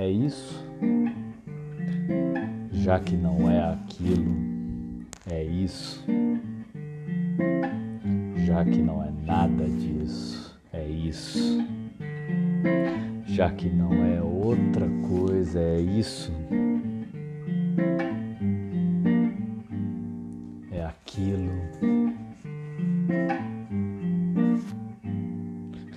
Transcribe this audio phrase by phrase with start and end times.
[0.00, 0.64] isso?
[2.72, 4.34] Já que não é aquilo,
[5.30, 6.02] é isso.
[8.46, 11.64] Já que não é nada disso, é isso.
[13.26, 16.32] Já que não é outra coisa, é isso.
[20.70, 21.52] É aquilo.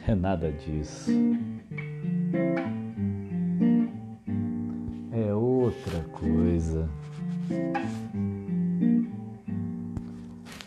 [0.07, 1.11] É nada disso.
[5.65, 6.87] Outra coisa.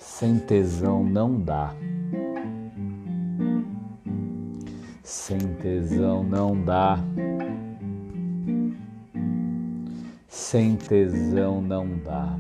[0.01, 1.73] Sem tesão não dá.
[5.05, 6.98] Sem tesão não dá.
[10.27, 12.37] Sem tesão não dá.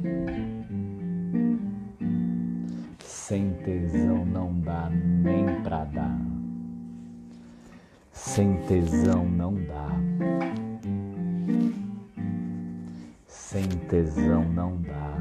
[3.04, 6.18] Sem tesão não dá nem pra dar.
[8.12, 10.57] Sem tesão não dá.
[13.50, 15.16] Sem tesão não dá.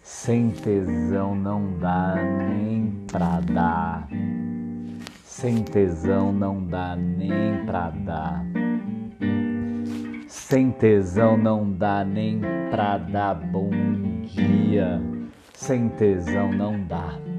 [0.00, 4.08] Sem tesão não dá nem pra dar.
[5.24, 8.46] Sem tesão não dá nem pra dar.
[10.28, 13.70] Sem tesão não dá nem pra dar bom
[14.22, 15.02] dia.
[15.52, 17.35] Sem tesão não dá.